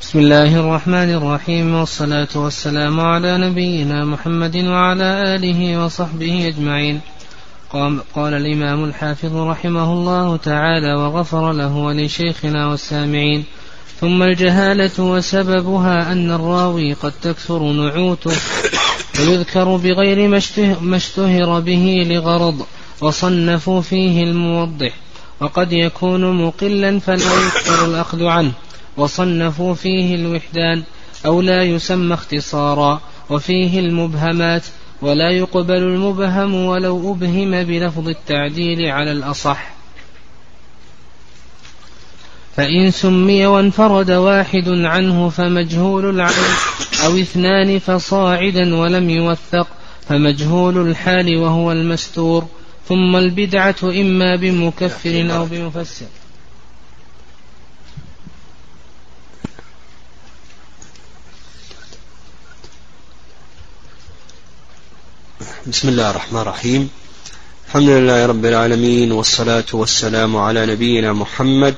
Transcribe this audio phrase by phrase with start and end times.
[0.00, 7.00] بسم الله الرحمن الرحيم والصلاة والسلام على نبينا محمد وعلى آله وصحبه أجمعين.
[8.14, 13.44] قال الإمام الحافظ رحمه الله تعالى وغفر له ولشيخنا والسامعين.
[14.00, 18.36] ثم الجهالة وسببها أن الراوي قد تكثر نعوته
[19.18, 20.28] ويذكر بغير
[20.80, 22.66] ما اشتهر به لغرض
[23.00, 24.92] وصنفوا فيه الموضح
[25.40, 28.52] وقد يكون مقلا فلا يكثر الأخذ عنه.
[28.96, 30.82] وصنفوا فيه الوحدان
[31.26, 33.00] أو لا يسمى اختصارا
[33.30, 34.62] وفيه المبهمات
[35.02, 39.70] ولا يقبل المبهم ولو أبهم بلفظ التعديل على الأصح.
[42.56, 46.54] فإن سمي وانفرد واحد عنه فمجهول العين
[47.04, 49.66] أو اثنان فصاعدا ولم يوثق
[50.08, 52.46] فمجهول الحال وهو المستور
[52.88, 56.06] ثم البدعة إما بمكفر أو بمفسر.
[65.66, 66.90] بسم الله الرحمن الرحيم.
[67.68, 71.74] الحمد لله رب العالمين والصلاة والسلام على نبينا محمد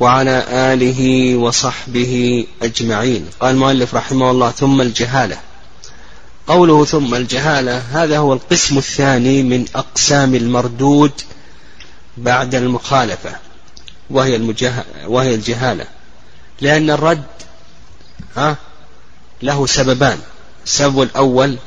[0.00, 3.26] وعلى آله وصحبه أجمعين.
[3.40, 5.38] قال المؤلف رحمه الله ثم الجهالة
[6.46, 11.12] قوله ثم الجهالة هذا هو القسم الثاني من أقسام المردود
[12.16, 13.36] بعد المخالفة
[14.10, 14.84] وهي, المجه...
[15.06, 15.86] وهي الجهالة.
[16.60, 17.24] لأن الرد
[18.36, 18.56] ها
[19.42, 20.18] له سببان.
[20.64, 21.58] السبب الأول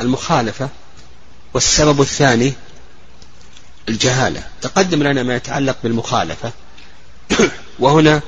[0.00, 0.68] المخالفة
[1.54, 2.52] والسبب الثاني
[3.88, 4.42] الجهالة.
[4.62, 6.52] تقدم لنا ما يتعلق بالمخالفة.
[7.78, 8.20] وهنا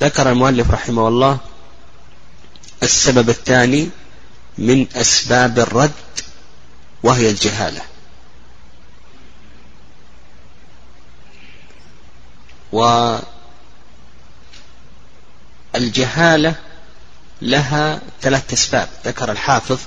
[0.00, 1.38] ذكر المؤلف رحمه الله
[2.82, 3.90] السبب الثاني
[4.58, 5.90] من أسباب الرد
[7.02, 7.82] وهي الجهالة.
[15.74, 16.54] والجهالة
[17.42, 18.88] لها ثلاث أسباب.
[19.04, 19.78] ذكر الحافظ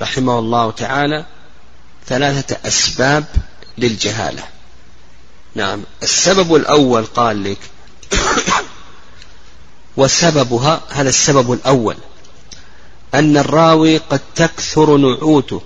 [0.00, 1.26] رحمه الله تعالى
[2.06, 3.24] ثلاثة أسباب
[3.78, 4.42] للجهالة.
[5.54, 7.58] نعم السبب الأول قال لك
[9.96, 11.96] وسببها هذا السبب الأول
[13.14, 15.62] أن الراوي قد تكثر نعوته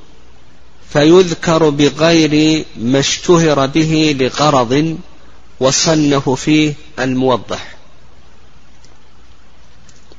[0.92, 4.98] فيذكر بغير ما اشتهر به لغرض
[5.60, 7.74] وصنف فيه الموضح.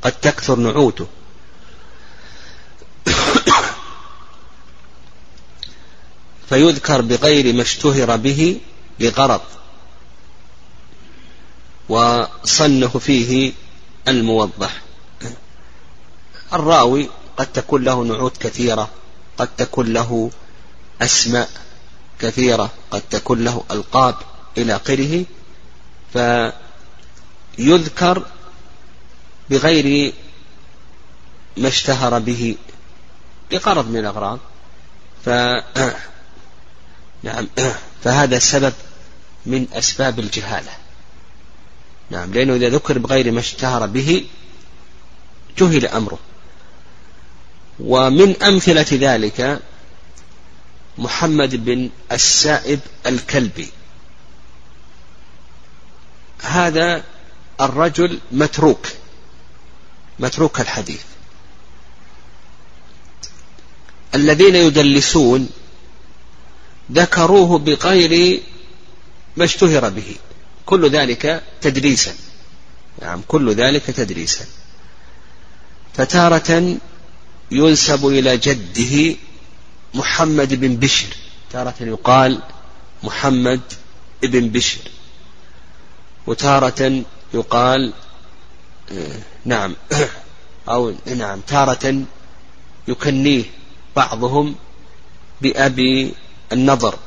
[0.02, 1.08] قد تكثر نعوته.
[6.50, 8.60] فيذكر بغير ما اشتهر به
[9.00, 9.42] لغرض
[11.90, 13.54] وصنف فيه
[14.08, 14.82] الموضح.
[16.54, 18.90] الراوي قد تكون له نعوت كثيرة
[19.38, 20.32] قد تكون له
[21.02, 21.50] أسماء
[22.20, 24.16] كثيرة قد تكون له ألقاب
[24.58, 25.26] إلى آخره
[27.58, 28.26] فيذكر
[29.50, 30.14] بغير
[31.58, 32.56] ما اشتهر به
[33.52, 34.40] بغرض من الأغراض.
[37.26, 37.48] نعم.
[38.04, 38.74] فهذا سبب
[39.46, 40.72] من أسباب الجهالة.
[42.10, 44.26] نعم لأنه إذا ذكر بغير ما اشتهر به
[45.58, 46.20] جهل أمره.
[47.80, 49.62] ومن أمثلة ذلك
[50.98, 53.70] محمد بن السائب الكلبي.
[56.42, 57.04] هذا
[57.62, 58.88] الرجل متروك
[60.20, 61.02] متروك الحديث.
[64.16, 65.50] الذين يدلسون
[66.92, 68.42] ذكروه بغير
[69.38, 70.16] ما اشتهر به.
[70.66, 72.14] كل ذلك تدريسا.
[73.02, 74.46] نعم كل ذلك تدريسا.
[75.94, 76.78] فتارة
[77.52, 79.16] ينسب إلى جده
[79.94, 81.08] محمد بن بشر.
[81.52, 82.42] تارة يقال
[83.04, 83.62] محمد
[84.24, 84.80] بن بشر.
[86.28, 87.04] وتارة
[87.34, 87.94] يقال
[89.46, 89.76] نعم
[90.70, 92.04] أو نعم تارة
[92.88, 93.44] يكنيه
[93.96, 94.56] بعضهم
[95.42, 96.14] بأبي
[96.52, 97.00] النظر.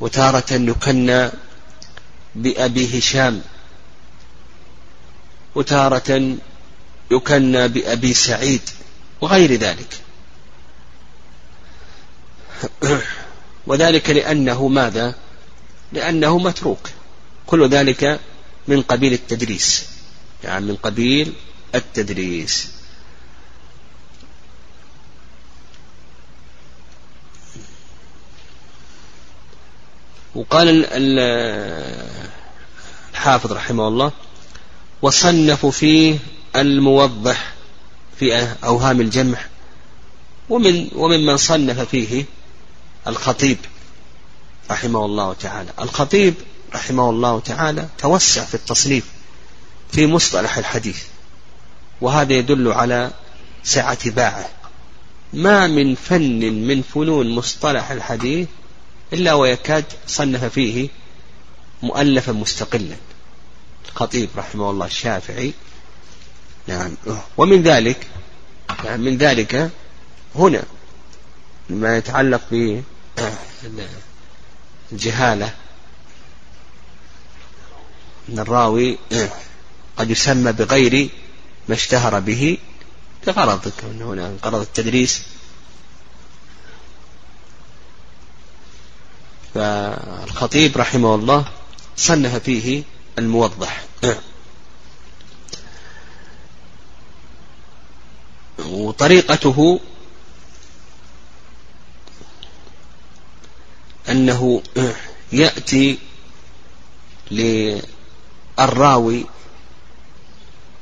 [0.00, 1.30] وتارة يكنى
[2.34, 3.42] بأبي هشام.
[5.54, 6.36] وتارة
[7.10, 8.70] يكنى بأبي سعيد.
[9.20, 10.00] وغير ذلك.
[13.66, 15.14] وذلك لأنه ماذا؟
[15.92, 16.90] لأنه متروك.
[17.46, 18.20] كل ذلك
[18.68, 19.84] من قبيل التدريس.
[20.44, 21.32] يعني من قبيل
[21.74, 22.79] التدريس.
[30.34, 30.86] وقال
[33.14, 34.12] الحافظ رحمه الله
[35.02, 36.18] وصنفوا فيه
[36.56, 37.52] الموضح
[38.18, 39.38] في أوهام الجمع
[40.48, 42.24] ومن وممن صنف فيه
[43.06, 43.58] الخطيب
[44.70, 45.70] رحمه الله تعالى.
[45.80, 46.34] الخطيب
[46.74, 49.04] رحمه الله تعالى توسع في التصنيف
[49.92, 51.02] في مصطلح الحديث
[52.00, 53.10] وهذا يدل على
[53.64, 54.48] سعة باعه.
[55.32, 58.48] ما من فن من فنون مصطلح الحديث
[59.12, 60.88] إلا ويكاد صنف فيه
[61.82, 62.96] مؤلفا مستقلا.
[63.88, 65.52] الخطيب رحمه الله الشافعي.
[66.66, 66.94] نعم.
[67.36, 68.06] ومن ذلك
[68.84, 69.70] يعني من ذلك
[70.34, 70.62] هنا
[71.70, 72.40] ما يتعلق
[74.90, 75.54] بالجهالة
[78.28, 78.98] أن الراوي
[79.96, 81.08] قد يسمى بغير
[81.68, 82.58] ما اشتهر به
[83.26, 85.22] لغرض هنا غرض التدريس.
[89.54, 91.44] فالخطيب رحمه الله
[91.96, 92.82] صنف فيه
[93.18, 93.84] الموضح.
[98.58, 99.80] وطريقته
[104.08, 104.62] أنه
[105.32, 105.98] يأتي
[107.30, 109.26] للراوي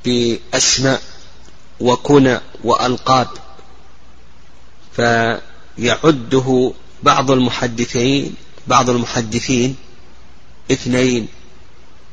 [0.05, 1.03] بأسماء
[1.81, 3.29] وكنى وألقاب
[4.97, 6.73] فيعده
[7.03, 8.35] بعض المحدثين
[8.69, 9.77] بعض المحدثين
[10.73, 11.29] اثنين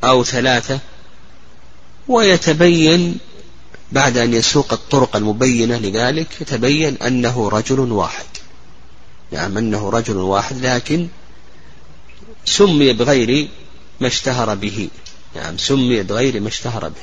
[0.04, 0.80] أو ثلاثة
[2.07, 3.18] ويتبين
[3.92, 8.25] بعد أن يسوق الطرق المبينة لذلك يتبين أنه رجل واحد.
[9.31, 11.07] نعم أنه رجل واحد لكن
[12.46, 13.48] سمي بغير
[14.00, 14.90] ما اشتهر به.
[15.36, 17.01] نعم سمي بغير ما اشتهر به.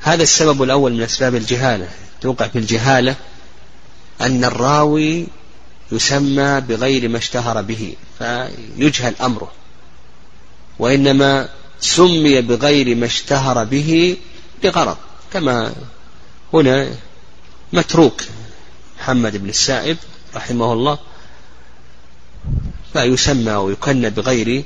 [0.00, 1.88] هذا السبب الأول من أسباب الجهالة.
[2.20, 3.16] توقع في الجهالة
[4.20, 5.26] أن الراوي
[5.92, 9.52] يسمى بغير ما اشتهر به فيجهل أمره.
[10.78, 11.48] وإنما
[11.80, 14.16] سمي بغير ما اشتهر به
[14.64, 14.96] لغرض
[15.32, 15.74] كما
[16.52, 16.94] هنا
[17.72, 18.22] متروك
[18.98, 19.96] محمد بن السائب
[20.34, 20.98] رحمه الله
[22.92, 24.64] فيسمى ويكن بغير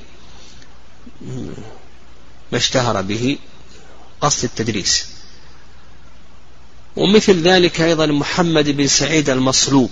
[2.53, 3.39] ما اشتهر به
[4.21, 5.07] قصد التدريس.
[6.97, 9.91] ومثل ذلك أيضا محمد بن سعيد المصلوب.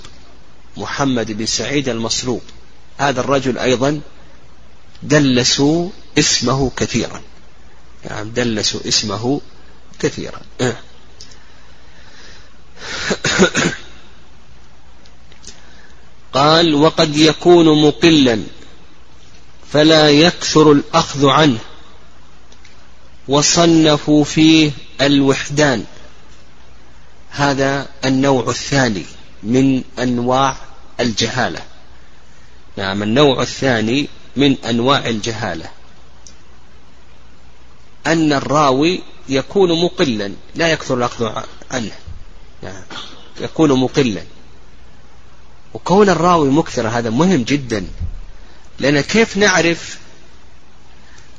[0.76, 2.42] محمد بن سعيد المصلوب
[2.98, 4.00] هذا الرجل أيضا
[5.02, 7.22] دلسوا اسمه كثيرا.
[8.04, 9.40] يعني دلسوا اسمه
[9.98, 10.40] كثيرا.
[16.34, 18.42] قال وقد يكون مقلا
[19.72, 21.58] فلا يكثر الأخذ عنه
[23.28, 25.84] وصنفوا فيه الوحدان.
[27.30, 29.04] هذا النوع الثاني.
[29.44, 30.56] من أنواع
[31.00, 31.62] الجهالة.
[32.76, 35.70] نعم النوع الثاني من أنواع الجهالة.
[38.06, 41.92] أن الراوي يكون مقلا لا يكثر الأخذ عنه.
[42.62, 42.82] نعم
[43.40, 44.22] يكون مقلا.
[45.74, 47.86] وكون الراوي مكثر هذا مهم جدا.
[48.78, 49.98] لأن كيف نعرف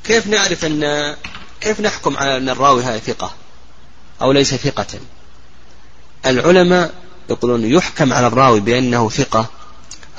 [0.04, 1.16] كيف نعرف أن
[1.60, 3.34] كيف نحكم على أن الراوي هذا ثقة
[4.22, 5.00] أو ليس ثقة؟
[6.26, 9.46] العلماء يقولون يحكم على الراوي بأنه ثقة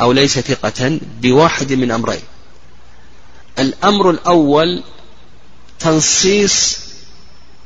[0.02, 2.22] أو ليس ثقة بواحد من أمرين.
[3.60, 4.84] الأمر الأول
[5.80, 6.80] تنصيص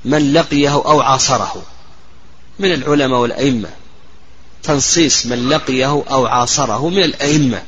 [0.05, 1.63] من لقيه أو عاصره
[2.59, 3.69] من العلماء والأئمة.
[4.63, 7.61] تنصيص من لقيه أو عاصره من الأئمة.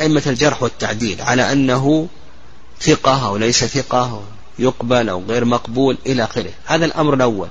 [0.00, 2.08] أئمة الجرح والتعديل على أنه
[2.80, 4.22] ثقة أو ليس ثقة
[4.58, 6.52] يقبل أو غير مقبول إلى آخره.
[6.64, 7.48] هذا الأمر الأول.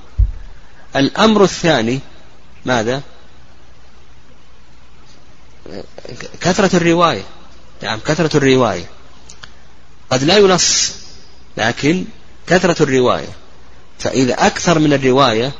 [0.96, 2.00] الأمر الثاني
[2.66, 3.02] ماذا؟
[6.40, 7.22] كثرة الرواية.
[7.82, 8.84] نعم كثرة الرواية.
[10.10, 10.92] قد لا ينص
[11.56, 12.04] لكن
[12.46, 13.28] كثرة الرواية.
[13.98, 15.52] فإذا أكثر من الرواية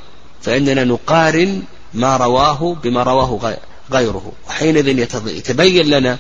[0.43, 1.63] فإننا نقارن
[1.95, 3.57] ما رواه بما رواه
[3.91, 4.33] غيره.
[4.49, 4.89] وحينئذ
[5.27, 6.19] يتبين لنا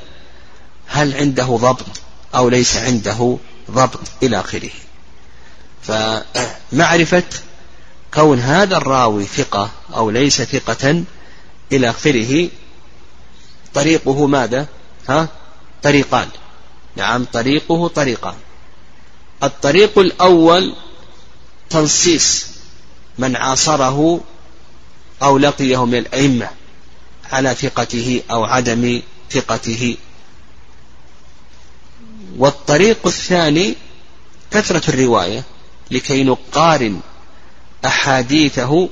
[0.86, 1.86] هل عنده ضبط
[2.34, 3.36] أو ليس عنده
[3.70, 4.70] ضبط إلى آخره.
[5.82, 7.22] فمعرفة
[8.14, 11.04] كون هذا الراوي ثقة أو ليس ثقة
[11.72, 12.48] إلى آخره
[13.74, 14.66] طريقه ماذا؟
[15.08, 15.28] ها؟
[15.82, 16.28] طريقان
[16.96, 18.34] نعم طريقه طريقان
[19.42, 20.74] الطريق الأول
[21.70, 22.46] تنصيص
[23.18, 24.20] من عاصره
[25.22, 26.50] أو لقيه من الأئمة
[27.32, 29.96] على ثقته أو عدم ثقته
[32.38, 33.74] والطريق الثاني
[34.50, 35.42] كثرة الرواية
[35.90, 37.00] لكي نقارن
[37.84, 38.88] أحاديثه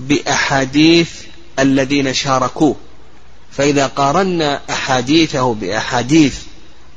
[0.00, 1.10] بأحاديث
[1.58, 2.76] الذين شاركوه.
[3.52, 6.38] فإذا قارنا أحاديثه بأحاديث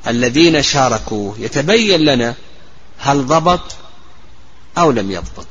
[0.08, 2.36] الذين شاركوه يتبين لنا
[2.98, 3.76] هل ضبط
[4.78, 5.48] أو لم يضبط.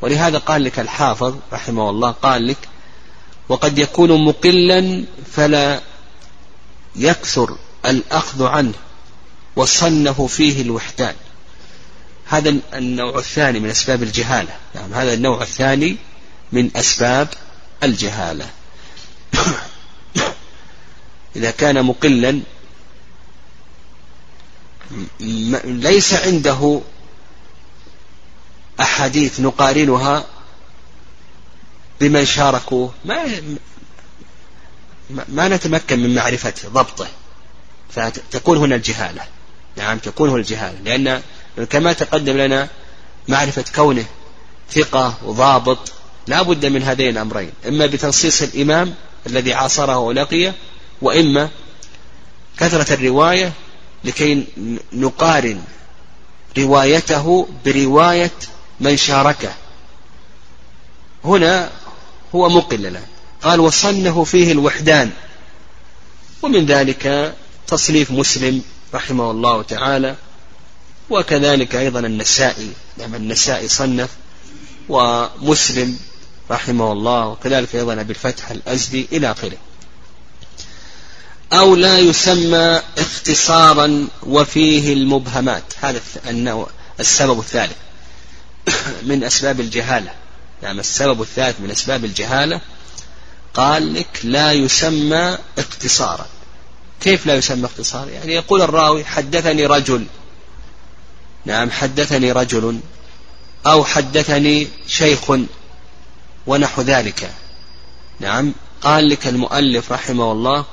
[0.00, 2.68] ولهذا قال لك الحافظ رحمه الله قال لك
[3.48, 5.80] وقد يكون مقلا فلا
[6.96, 8.74] يكثر الأخذ عنه
[9.56, 11.14] وصنف فيه الوحدان
[12.28, 14.56] هذا النوع الثاني من أسباب الجهالة.
[14.74, 15.96] نعم هذا النوع الثاني
[16.52, 17.28] من أسباب
[17.82, 18.50] الجهالة.
[21.36, 22.40] إذا كان مقلا
[25.64, 26.80] ليس عنده
[28.80, 30.26] أحاديث نقارنها
[32.00, 32.94] بمن شاركوه.
[33.04, 33.42] ما
[35.28, 37.08] ما نتمكن من معرفة ضبطه.
[37.90, 39.22] فتكون هنا الجهالة.
[39.76, 40.78] نعم تكون هنا الجهالة.
[40.84, 41.22] لأن
[41.64, 42.68] كما تقدم لنا
[43.28, 44.04] معرفة كونه
[44.70, 45.92] ثقة وضابط
[46.26, 48.94] لا بد من هذين الأمرين إما بتنصيص الإمام
[49.26, 50.54] الذي عاصره ولقيه
[51.02, 51.48] وإما
[52.58, 53.52] كثرة الرواية
[54.04, 54.44] لكي
[54.92, 55.62] نقارن
[56.58, 58.30] روايته برواية
[58.80, 59.52] من شاركه.
[61.24, 61.70] هنا
[62.34, 63.02] هو مقل له
[63.42, 65.10] قال وصنه فيه الوحدان.
[66.42, 67.34] ومن ذلك
[67.66, 68.62] تصنيف مسلم
[68.94, 70.16] رحمه الله تعالى
[71.10, 74.10] وكذلك أيضا النسائي نعم النسائي صنف
[74.88, 75.98] ومسلم
[76.50, 79.56] رحمه الله وكذلك أيضا أبي الفتح الأزدي إلى آخره.
[81.52, 85.64] أو لا يسمى اختصارا وفيه المبهمات.
[85.80, 87.76] هذا النوع السبب الثالث
[89.08, 90.10] من أسباب الجهالة.
[90.62, 92.60] نعم السبب الثالث من أسباب الجهالة
[93.54, 96.26] قال لك لا يسمى اختصارا.
[97.00, 100.06] كيف لا يسمى اختصارا؟ يعني يقول الراوي حدثني رجل
[101.44, 102.80] نعم حدثني رجل
[103.66, 105.32] أو حدثني شيخ
[106.46, 107.32] ونحو ذلك.
[108.20, 108.52] نعم
[108.82, 110.64] قال لك المؤلف رحمه الله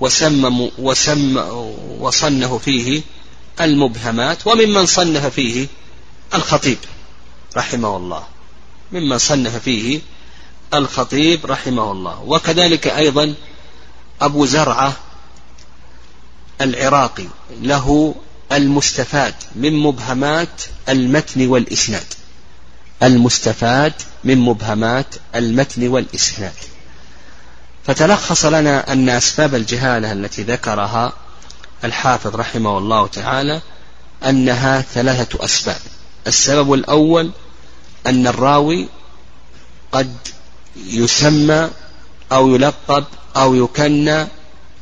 [0.00, 1.36] وسمى وسم
[2.00, 3.02] وصنه فيه
[3.60, 5.66] المبهمات وممن صنف فيه
[6.34, 6.78] الخطيب
[7.56, 8.26] رحمه الله.
[8.92, 10.00] ممن صنف فيه
[10.74, 12.20] الخطيب رحمه الله.
[12.20, 13.34] وكذلك أيضا
[14.20, 14.96] أبو زرعة
[16.60, 17.26] العراقي
[17.62, 18.14] له
[18.52, 22.06] المستفاد من مبهمات المتن والإسناد.
[23.02, 23.92] المستفاد
[24.24, 26.52] من مبهمات المتن والإسناد.
[27.86, 31.12] فتلخص لنا أن أسباب الجهالة التي ذكرها
[31.84, 33.60] الحافظ رحمه الله تعالى
[34.24, 35.80] أنها ثلاثة أسباب.
[36.26, 37.30] السبب الأول
[38.06, 38.88] أن الراوي
[39.92, 40.16] قد
[40.76, 41.70] يسمى
[42.32, 43.04] أو يلقب
[43.36, 44.26] أو يكنى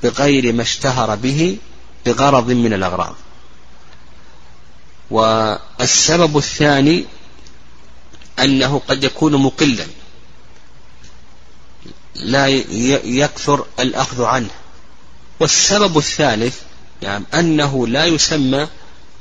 [0.03, 1.57] بغير ما اشتهر به
[2.07, 3.15] بغرض من الأغراض.
[5.11, 7.05] والسبب الثاني
[8.39, 9.87] أنه قد يكون مقلا
[12.15, 12.47] لا
[13.05, 14.51] يكثر الأخذ عنه.
[15.41, 16.57] والسبب الثالث
[17.03, 18.69] يعني أنه لا يسمى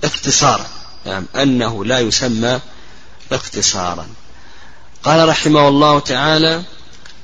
[0.03, 0.67] اختصارا
[1.06, 2.60] يعني أنه لا يسمى
[3.32, 4.08] اختصارا
[5.03, 6.63] قال رحمه الله تعالى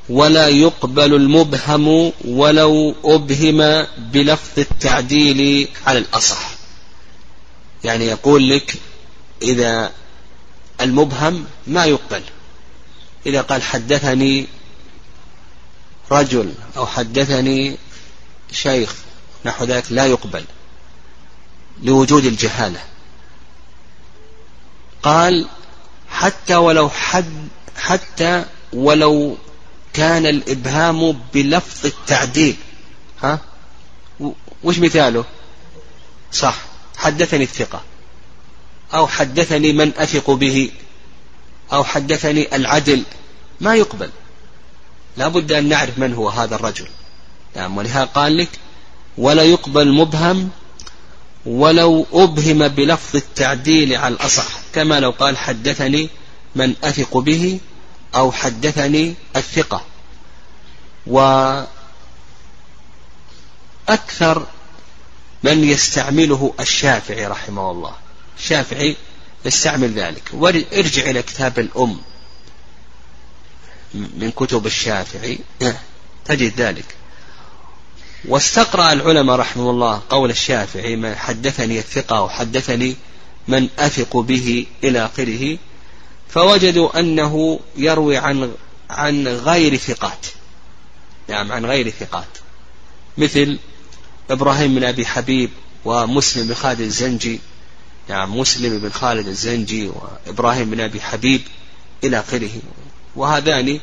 [0.10, 6.53] ولا يقبل المبهم ولو أبهم بلفظ التعديل على الأصح.
[7.84, 8.74] يعني يقول لك
[9.42, 9.92] إذا
[10.82, 12.24] المبهم ما يقبل.
[13.26, 14.48] إذا قال حدثني
[16.12, 17.78] رجل أو حدثني
[18.52, 18.96] شيخ
[19.46, 20.46] نحو ذلك لا يقبل
[21.84, 22.80] لوجود الجهالة.
[25.04, 25.48] قال
[26.10, 27.48] حتى ولو حد
[27.78, 29.38] حتى ولو
[29.94, 32.56] كان الإبهام بلفظ التعديل.
[33.24, 33.40] ها؟
[34.64, 35.26] وش مثاله؟
[36.32, 36.73] صح.
[37.04, 37.82] حدثني الثقة
[38.94, 40.72] أو حدثني من أثق به
[41.74, 43.04] أو حدثني العدل
[43.62, 44.10] ما يقبل.
[45.18, 46.88] لا بد أن نعرف من هو هذا الرجل.
[47.56, 48.50] نعم ولهذا قال لك
[49.18, 50.50] ولا يقبل مبهم
[51.46, 56.10] ولو أبهم بلفظ التعديل على الأصح كما لو قال حدثني
[56.56, 57.60] من أثق به
[58.16, 59.82] أو حدثني الثقة.
[61.08, 61.68] وأكثر
[65.44, 67.96] من يستعمله الشافعي رحمه الله.
[68.38, 68.96] الشافعي
[69.46, 70.30] يستعمل ذلك.
[70.34, 71.98] وارجع إلى كتاب الأم.
[73.94, 75.40] من كتب الشافعي.
[76.26, 76.86] تجد ذلك.
[78.28, 82.96] واستقرأ العلماء رحمه الله قول الشافعي ما حدثني الثقة وحدثني
[83.48, 85.58] من أثق به إلى آخره
[86.30, 88.52] فوجدوا أنه يروي عن
[88.90, 90.26] عن غير ثقات.
[91.28, 92.28] نعم عن غير ثقات.
[93.18, 93.60] مثل
[94.30, 95.50] إبراهيم بن أبي حبيب
[95.86, 97.40] ومسلم بن خالد الزنجي.
[98.10, 99.92] نعم مسلم بن خالد الزنجي
[100.28, 101.42] وإبراهيم بن أبي حبيب
[102.04, 102.62] إلى آخره.
[103.16, 103.80] وهذان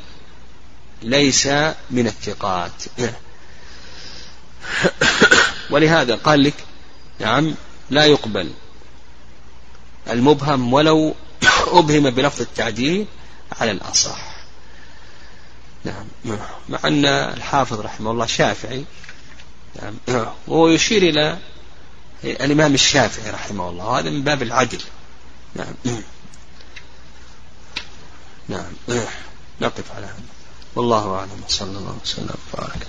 [1.03, 1.47] ليس
[1.91, 2.73] من الثقات.
[5.71, 6.55] ولهذا قال لك
[7.19, 7.55] نعم
[7.91, 8.51] لا يقبل
[10.11, 11.15] المبهم ولو
[11.67, 13.07] أبهم بلفظ التعديل
[13.61, 14.31] على الأصح.
[15.85, 16.07] نعم.
[16.69, 18.85] مع أن الحافظ رحمه الله شافعي
[20.49, 21.39] وهو يشير إلى
[22.25, 23.85] الإمام الشافعي رحمه الله.
[23.85, 24.81] وهذا من باب العدل.
[25.55, 25.75] نعم.
[28.49, 28.73] نعم.
[29.61, 30.23] نقف على هذا.
[30.75, 31.43] والله أعلم.
[31.49, 32.35] صلى الله وسلم.
[32.55, 32.87] وبارك